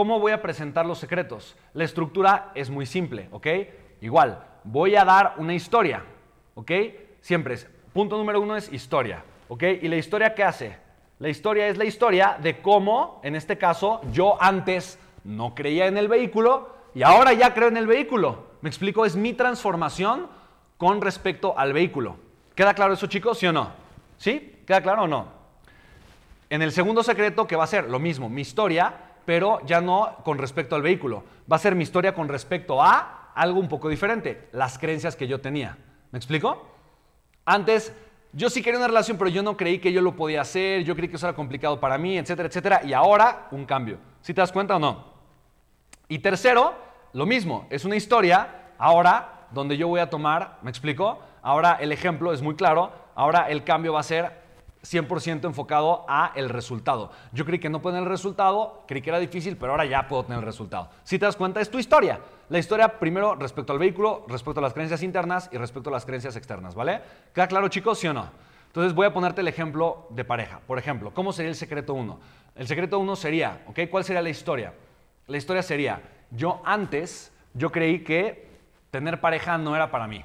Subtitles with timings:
[0.00, 1.54] ¿cómo voy a presentar los secretos?
[1.74, 3.46] La estructura es muy simple, ¿ok?
[4.00, 6.02] Igual, voy a dar una historia,
[6.54, 6.72] ¿ok?
[7.20, 9.62] Siempre es, punto número uno es historia, ¿ok?
[9.82, 10.78] ¿Y la historia qué hace?
[11.18, 15.98] La historia es la historia de cómo, en este caso, yo antes no creía en
[15.98, 18.46] el vehículo y ahora ya creo en el vehículo.
[18.62, 19.04] ¿Me explico?
[19.04, 20.28] Es mi transformación
[20.78, 22.16] con respecto al vehículo.
[22.54, 23.38] ¿Queda claro eso, chicos?
[23.38, 23.70] ¿Sí o no?
[24.16, 24.62] ¿Sí?
[24.66, 25.28] ¿Queda claro o no?
[26.48, 30.16] En el segundo secreto, que va a ser lo mismo, mi historia, pero ya no
[30.24, 31.24] con respecto al vehículo.
[31.50, 35.28] Va a ser mi historia con respecto a algo un poco diferente, las creencias que
[35.28, 35.78] yo tenía.
[36.10, 36.66] ¿Me explico?
[37.44, 37.94] Antes,
[38.32, 40.94] yo sí quería una relación, pero yo no creí que yo lo podía hacer, yo
[40.94, 42.80] creí que eso era complicado para mí, etcétera, etcétera.
[42.84, 43.98] Y ahora, un cambio.
[44.20, 45.04] ¿Sí te das cuenta o no?
[46.08, 46.74] Y tercero,
[47.12, 51.20] lo mismo, es una historia, ahora, donde yo voy a tomar, ¿me explico?
[51.42, 54.32] Ahora el ejemplo es muy claro, ahora el cambio va a ser
[54.82, 57.10] 100% enfocado a el resultado.
[57.32, 60.08] Yo creí que no puedo tener el resultado, creí que era difícil, pero ahora ya
[60.08, 60.88] puedo tener el resultado.
[61.04, 62.20] Si te das cuenta, es tu historia.
[62.48, 66.06] La historia primero respecto al vehículo, respecto a las creencias internas y respecto a las
[66.06, 67.00] creencias externas, ¿vale?
[67.34, 68.28] ¿Queda claro, chicos, sí o no?
[68.66, 70.60] Entonces voy a ponerte el ejemplo de pareja.
[70.66, 72.20] Por ejemplo, ¿cómo sería el secreto 1?
[72.54, 73.80] El secreto 1 sería, ¿ok?
[73.90, 74.72] ¿Cuál sería la historia?
[75.26, 78.48] La historia sería, yo antes, yo creí que
[78.90, 80.24] tener pareja no era para mí.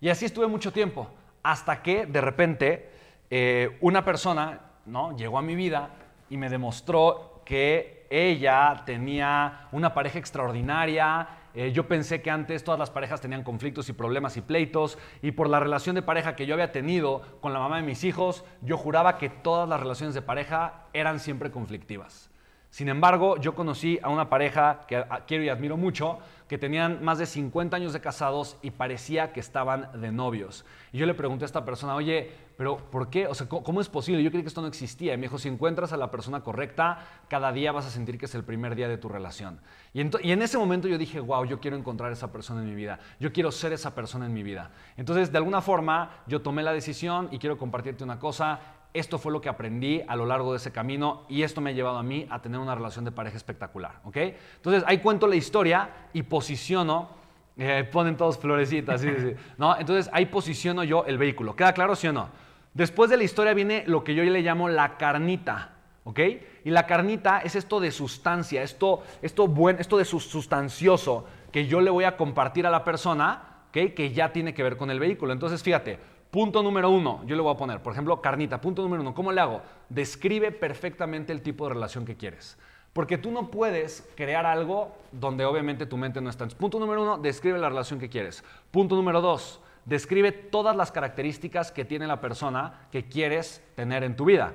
[0.00, 1.08] Y así estuve mucho tiempo,
[1.42, 2.93] hasta que de repente
[3.36, 5.16] eh, una persona ¿no?
[5.16, 5.90] llegó a mi vida
[6.30, 11.26] y me demostró que ella tenía una pareja extraordinaria.
[11.52, 15.32] Eh, yo pensé que antes todas las parejas tenían conflictos y problemas y pleitos, y
[15.32, 18.44] por la relación de pareja que yo había tenido con la mamá de mis hijos,
[18.62, 22.30] yo juraba que todas las relaciones de pareja eran siempre conflictivas.
[22.70, 26.18] Sin embargo, yo conocí a una pareja que quiero y admiro mucho,
[26.48, 30.64] que tenían más de 50 años de casados y parecía que estaban de novios.
[30.92, 33.26] Y yo le pregunté a esta persona, oye, pero ¿por qué?
[33.26, 34.22] O sea, ¿cómo, es posible?
[34.22, 35.14] Yo creí que esto no existía.
[35.14, 38.26] Y me dijo, si encuentras a la persona correcta, cada día vas a sentir que
[38.26, 39.60] es el primer día de tu relación.
[39.92, 42.74] Y, y en ese momento yo dije, wow, yo quiero encontrar esa persona en mi
[42.74, 42.98] vida.
[43.18, 44.70] Yo quiero ser esa persona en mi vida.
[44.96, 48.60] Entonces, de alguna forma, yo tomé la decisión y quiero compartirte una cosa
[48.94, 51.72] esto fue lo que aprendí a lo largo de ese camino y esto me ha
[51.72, 54.16] llevado a mí a tener una relación de pareja espectacular, ¿ok?
[54.56, 57.10] Entonces ahí cuento la historia y posiciono,
[57.56, 59.76] eh, ponen todos florecitas, sí, sí, ¿no?
[59.76, 62.28] Entonces ahí posiciono yo el vehículo, ¿queda claro, sí o no?
[62.74, 66.20] Después de la historia viene lo que yo le llamo la carnita, ¿ok?
[66.64, 71.80] Y la carnita es esto de sustancia, esto, esto, buen, esto de sustancioso que yo
[71.80, 73.94] le voy a compartir a la persona, ¿ok?
[73.94, 75.32] Que ya tiene que ver con el vehículo.
[75.32, 75.98] Entonces fíjate,
[76.34, 78.60] Punto número uno, yo le voy a poner, por ejemplo, carnita.
[78.60, 79.62] Punto número uno, ¿cómo le hago?
[79.88, 82.58] Describe perfectamente el tipo de relación que quieres.
[82.92, 86.48] Porque tú no puedes crear algo donde obviamente tu mente no está.
[86.48, 88.42] Punto número uno, describe la relación que quieres.
[88.72, 94.16] Punto número dos, describe todas las características que tiene la persona que quieres tener en
[94.16, 94.54] tu vida.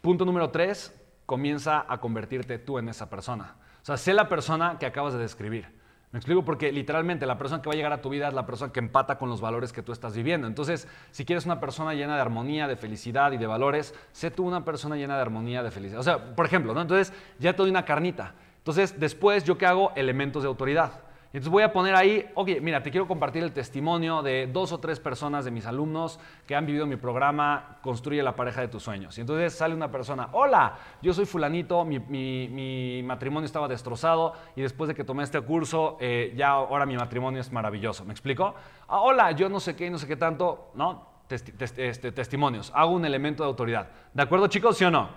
[0.00, 0.94] Punto número tres,
[1.26, 3.56] comienza a convertirte tú en esa persona.
[3.82, 5.78] O sea, sé la persona que acabas de describir.
[6.10, 8.46] Me explico porque literalmente la persona que va a llegar a tu vida es la
[8.46, 10.46] persona que empata con los valores que tú estás viviendo.
[10.46, 14.46] Entonces, si quieres una persona llena de armonía, de felicidad y de valores, sé tú
[14.46, 16.00] una persona llena de armonía, de felicidad.
[16.00, 16.80] O sea, por ejemplo, ¿no?
[16.80, 18.32] Entonces, ya te doy una carnita.
[18.56, 19.92] Entonces, después, ¿yo qué hago?
[19.96, 21.07] Elementos de autoridad.
[21.28, 24.78] Entonces voy a poner ahí, ok, mira, te quiero compartir el testimonio de dos o
[24.78, 28.82] tres personas de mis alumnos que han vivido mi programa Construye la pareja de tus
[28.82, 29.16] sueños.
[29.18, 34.88] Y entonces sale una persona, hola, yo soy fulanito, mi, matrimonio estaba destrozado y después
[34.88, 38.06] de que tomé este curso, eh, ya ahora mi matrimonio es maravilloso.
[38.06, 38.54] ¿Me explico?
[38.88, 41.18] Ah, hola, yo no sé qué, no sé qué tanto, ¿no?
[41.28, 42.72] este, testimonios.
[42.74, 43.88] Hago un elemento de autoridad.
[44.14, 44.78] ¿De acuerdo, chicos?
[44.78, 45.10] ¿Sí o no?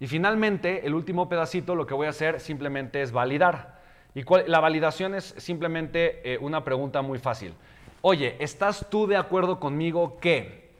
[0.00, 3.77] Y finalmente, el último pedacito, lo que voy a hacer simplemente es validar.
[4.14, 7.54] Y la validación es simplemente eh, una pregunta muy fácil.
[8.00, 10.70] Oye, ¿estás tú de acuerdo conmigo que?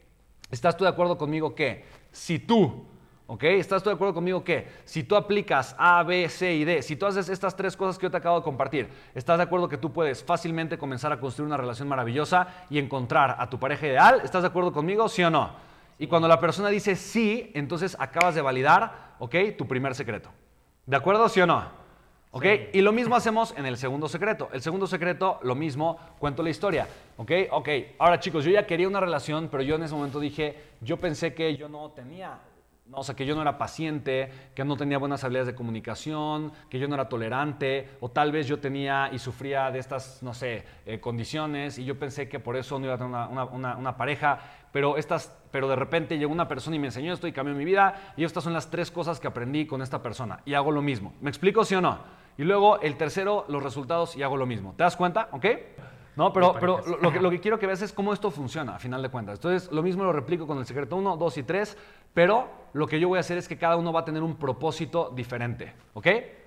[0.51, 1.85] ¿Estás tú de acuerdo conmigo que?
[2.11, 2.87] Si tú,
[3.27, 3.45] ¿ok?
[3.45, 4.69] ¿Estás tú de acuerdo conmigo que?
[4.85, 8.07] Si tú aplicas A, B, C y D, si tú haces estas tres cosas que
[8.07, 11.49] yo te acabo de compartir, ¿estás de acuerdo que tú puedes fácilmente comenzar a construir
[11.49, 14.21] una relación maravillosa y encontrar a tu pareja ideal?
[14.25, 15.09] ¿Estás de acuerdo conmigo?
[15.09, 15.51] ¿Sí o no?
[15.99, 19.35] Y cuando la persona dice sí, entonces acabas de validar, ¿ok?
[19.57, 20.31] Tu primer secreto.
[20.87, 21.29] ¿De acuerdo?
[21.29, 21.88] ¿Sí o no?
[22.31, 22.45] ¿Ok?
[22.75, 24.51] Y lo mismo hacemos en el segundo secreto.
[24.53, 26.87] El segundo secreto, lo mismo, cuento la historia.
[27.17, 27.33] ¿Ok?
[27.51, 27.69] Ok.
[27.99, 31.33] Ahora chicos, yo ya quería una relación, pero yo en ese momento dije, yo pensé
[31.33, 32.39] que yo no tenía,
[32.93, 36.79] o sea, que yo no era paciente, que no tenía buenas habilidades de comunicación, que
[36.79, 40.65] yo no era tolerante, o tal vez yo tenía y sufría de estas, no sé,
[40.87, 44.39] eh, condiciones, y yo pensé que por eso no iba a tener una, una pareja,
[44.73, 47.65] pero, estas, pero de repente llegó una persona y me enseñó esto y cambió mi
[47.65, 50.83] vida, y estas son las tres cosas que aprendí con esta persona, y hago lo
[50.83, 51.15] mismo.
[51.21, 51.99] ¿Me explico sí o no?
[52.39, 54.73] Y luego el tercero, los resultados y hago lo mismo.
[54.77, 55.29] ¿Te das cuenta?
[55.33, 55.47] ¿Ok?
[56.19, 58.79] No, pero, pero lo, que, lo que quiero que veas es cómo esto funciona, a
[58.81, 59.39] final de cuentas.
[59.39, 61.79] Entonces, lo mismo lo replico con el secreto 1, 2 y 3,
[62.13, 64.35] pero lo que yo voy a hacer es que cada uno va a tener un
[64.35, 65.73] propósito diferente.
[65.95, 66.07] ¿Ok?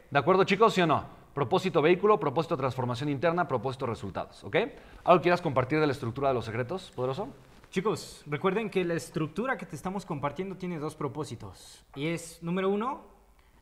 [0.10, 0.74] ¿De acuerdo, chicos?
[0.74, 1.06] ¿Sí o no?
[1.34, 4.44] Propósito vehículo, propósito transformación interna, propósito resultados.
[4.44, 4.58] ¿Ok?
[5.06, 7.30] ¿Algo quieras compartir de la estructura de los secretos, poderoso?
[7.70, 11.82] Chicos, recuerden que la estructura que te estamos compartiendo tiene dos propósitos.
[11.96, 13.04] Y es, número uno,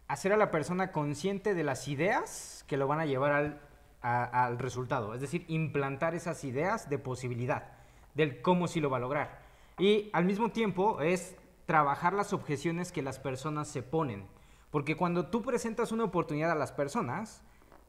[0.07, 3.61] hacer a la persona consciente de las ideas que lo van a llevar al,
[4.01, 5.13] al resultado.
[5.13, 7.71] Es decir, implantar esas ideas de posibilidad,
[8.13, 9.39] del cómo sí lo va a lograr.
[9.77, 11.35] Y al mismo tiempo es
[11.65, 14.27] trabajar las objeciones que las personas se ponen.
[14.71, 17.43] Porque cuando tú presentas una oportunidad a las personas,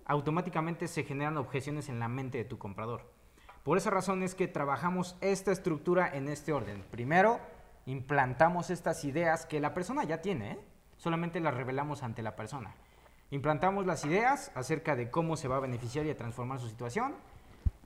[0.04, 3.10] automáticamente se generan objeciones en la mente de tu comprador.
[3.62, 6.82] Por esa razón es que trabajamos esta estructura en este orden.
[6.90, 7.38] Primero,
[7.86, 10.58] implantamos estas ideas que la persona ya tiene,
[10.96, 12.74] solamente las revelamos ante la persona.
[13.30, 17.14] Implantamos las ideas acerca de cómo se va a beneficiar y a transformar su situación.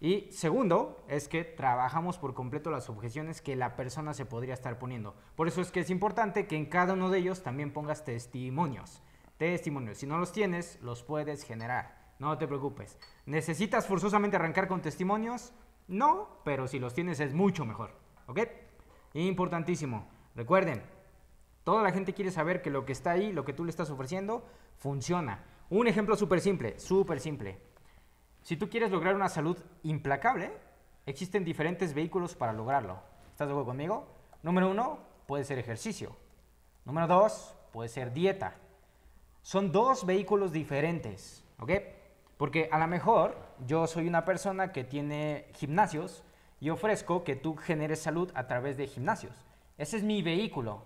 [0.00, 4.78] Y segundo, es que trabajamos por completo las objeciones que la persona se podría estar
[4.78, 5.14] poniendo.
[5.36, 9.02] Por eso es que es importante que en cada uno de ellos también pongas testimonios.
[9.36, 9.98] Testimonios.
[9.98, 12.14] Si no los tienes, los puedes generar.
[12.18, 12.98] No te preocupes.
[13.26, 15.52] ¿Necesitas forzosamente arrancar con testimonios?
[15.88, 17.90] No, pero si los tienes es mucho mejor.
[18.26, 18.40] ¿Ok?
[19.12, 20.08] Importantísimo.
[20.34, 20.82] Recuerden,
[21.64, 23.90] toda la gente quiere saber que lo que está ahí, lo que tú le estás
[23.90, 24.44] ofreciendo,
[24.76, 25.44] funciona.
[25.70, 27.58] Un ejemplo súper simple, súper simple.
[28.42, 30.52] Si tú quieres lograr una salud implacable,
[31.06, 33.00] existen diferentes vehículos para lograrlo.
[33.30, 34.06] ¿Estás de acuerdo conmigo?
[34.42, 36.14] Número uno, puede ser ejercicio.
[36.84, 38.54] Número dos, puede ser dieta.
[39.40, 41.72] Son dos vehículos diferentes, ¿ok?
[42.36, 43.36] Porque a lo mejor
[43.66, 46.22] yo soy una persona que tiene gimnasios
[46.60, 49.34] y ofrezco que tú generes salud a través de gimnasios.
[49.78, 50.82] Ese es mi vehículo.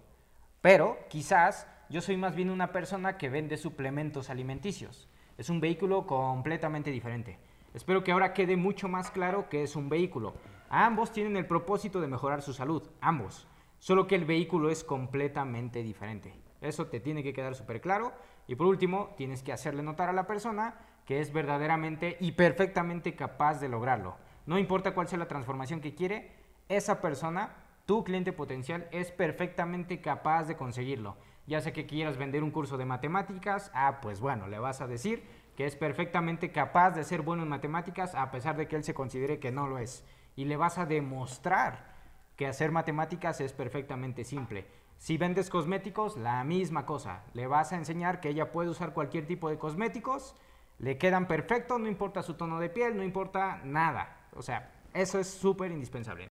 [0.61, 5.09] Pero quizás yo soy más bien una persona que vende suplementos alimenticios.
[5.37, 7.39] Es un vehículo completamente diferente.
[7.75, 10.35] Espero que ahora quede mucho más claro que es un vehículo.
[10.69, 13.47] Ambos tienen el propósito de mejorar su salud, ambos.
[13.79, 16.35] Solo que el vehículo es completamente diferente.
[16.61, 18.13] Eso te tiene que quedar súper claro.
[18.49, 20.75] Y por último, tienes que hacerle notar a la persona
[21.05, 24.17] que es verdaderamente y perfectamente capaz de lograrlo.
[24.47, 26.33] No importa cuál sea la transformación que quiere,
[26.69, 27.55] esa persona,
[27.89, 31.17] tu cliente potencial, es perfectamente capaz de conseguirlo.
[31.47, 34.87] Ya sea que quieras vender un curso de matemáticas, ah, pues bueno, le vas a
[34.87, 35.25] decir
[35.57, 38.93] que es perfectamente capaz de ser bueno en matemáticas a pesar de que él se
[38.93, 40.05] considere que no lo es.
[40.37, 41.97] Y le vas a demostrar
[42.37, 44.67] que hacer matemáticas es perfectamente simple.
[44.99, 47.25] Si vendes cosméticos, la misma cosa.
[47.33, 50.37] Le vas a enseñar que ella puede usar cualquier tipo de cosméticos
[50.79, 54.29] le quedan perfectos, no importa su tono de piel, no importa nada.
[54.37, 56.27] O sea, eso es súper indispensable.